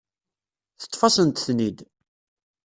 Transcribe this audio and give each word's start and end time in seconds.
Teṭṭef-asent-ten-id. 0.81 1.79